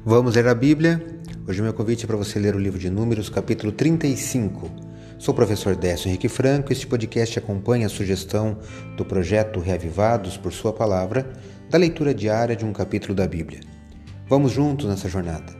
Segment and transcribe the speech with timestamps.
[0.00, 1.00] Vamos ler a Bíblia?
[1.46, 4.68] Hoje o meu convite é para você ler o livro de Números, capítulo 35.
[5.16, 8.58] Sou o professor Décio Henrique Franco e este podcast acompanha a sugestão
[8.96, 11.30] do projeto Reavivados por Sua Palavra,
[11.70, 13.60] da leitura diária de um capítulo da Bíblia.
[14.28, 15.52] Vamos juntos nessa jornada.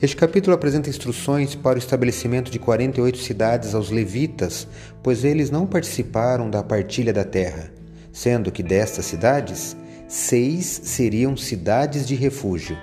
[0.00, 4.68] Este capítulo apresenta instruções para o estabelecimento de 48 cidades aos levitas,
[5.02, 7.72] pois eles não participaram da partilha da terra,
[8.12, 12.78] sendo que destas cidades, seis seriam cidades de refúgio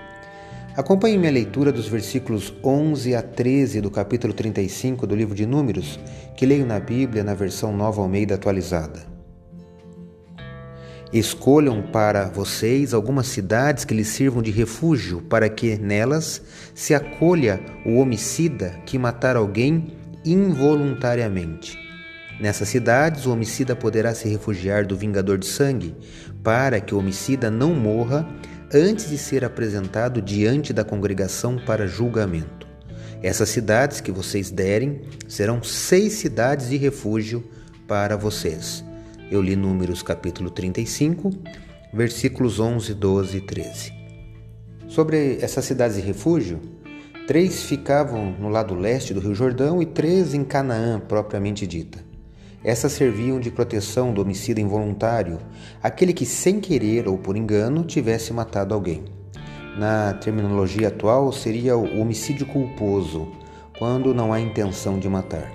[0.78, 5.98] Acompanhe minha leitura dos versículos 11 a 13 do capítulo 35 do livro de Números,
[6.36, 9.00] que leio na Bíblia na versão Nova Almeida atualizada.
[11.14, 16.42] Escolham para vocês algumas cidades que lhes sirvam de refúgio, para que nelas
[16.74, 19.94] se acolha o homicida que matar alguém
[20.26, 21.80] involuntariamente.
[22.38, 25.96] Nessas cidades, o homicida poderá se refugiar do vingador de sangue,
[26.44, 28.28] para que o homicida não morra
[28.74, 32.68] antes de ser apresentado diante da congregação para julgamento.
[33.22, 37.44] Essas cidades que vocês derem serão seis cidades de refúgio
[37.88, 38.84] para vocês.
[39.32, 41.32] Eu li Números capítulo 35,
[41.94, 43.94] versículos 11, 12 e 13.
[44.88, 46.62] Sobre essas cidades de refúgio,
[47.28, 52.15] três ficavam no lado leste do Rio Jordão e três em Canaã, propriamente dita.
[52.66, 55.38] Essas serviam de proteção do homicida involuntário,
[55.84, 59.06] aquele que sem querer ou por engano tivesse matado alguém.
[59.78, 63.32] Na terminologia atual, seria o homicídio culposo,
[63.78, 65.52] quando não há intenção de matar.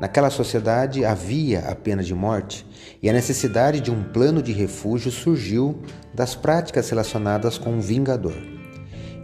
[0.00, 2.66] Naquela sociedade havia a pena de morte
[3.00, 5.78] e a necessidade de um plano de refúgio surgiu
[6.12, 8.53] das práticas relacionadas com o vingador.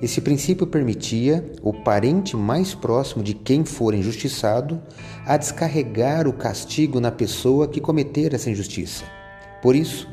[0.03, 4.81] Esse princípio permitia o parente mais próximo de quem for injustiçado
[5.27, 9.05] a descarregar o castigo na pessoa que cometer essa injustiça.
[9.61, 10.09] Por isso,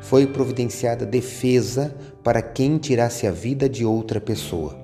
[0.00, 4.74] foi providenciada defesa para quem tirasse a vida de outra pessoa.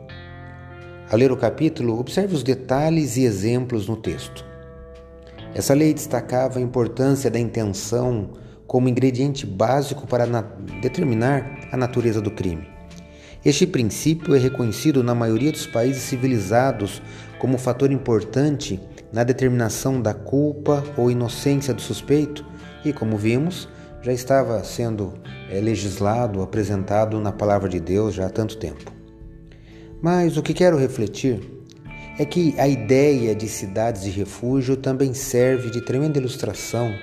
[1.11, 4.45] Ao ler o capítulo, observe os detalhes e exemplos no texto.
[5.55, 8.31] Essa lei destacava a importância da intenção
[8.67, 10.27] como ingrediente básico para
[10.81, 12.67] determinar a natureza do crime.
[13.45, 17.03] Este princípio é reconhecido na maioria dos países civilizados
[17.41, 18.81] como fator importante
[19.13, 22.45] na determinação da culpa ou inocência do suspeito
[22.85, 23.69] e, como vimos,
[24.01, 25.15] já estava sendo
[25.51, 28.93] é, legislado, apresentado na palavra de Deus já há tanto tempo.
[30.01, 31.41] Mas o que quero refletir
[32.21, 36.95] é que a ideia de cidades de refúgio também serve de tremenda ilustração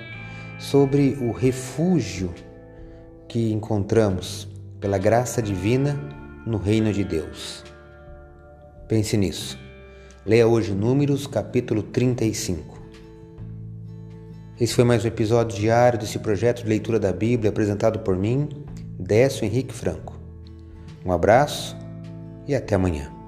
[0.58, 2.32] sobre o refúgio
[3.28, 4.48] que encontramos
[4.80, 7.64] pela graça divina no reino de Deus.
[8.88, 9.58] Pense nisso.
[10.24, 12.78] Leia hoje Números, capítulo 35.
[14.60, 18.48] Esse foi mais um episódio diário desse projeto de leitura da Bíblia apresentado por mim,
[18.98, 20.18] Décio Henrique Franco.
[21.04, 21.76] Um abraço
[22.46, 23.19] e até amanhã.